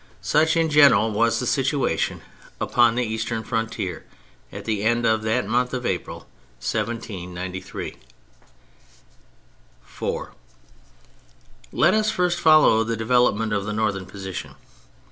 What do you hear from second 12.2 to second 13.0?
follow the